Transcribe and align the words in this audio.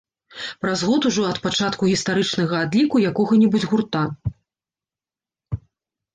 Праз 0.61 0.79
год 0.89 1.01
ужо 1.09 1.25
ад 1.31 1.37
пачатку 1.43 1.89
гістарычнага 1.91 2.55
адліку 2.65 2.95
якога-небудзь 3.05 3.67
гурта. 3.75 4.03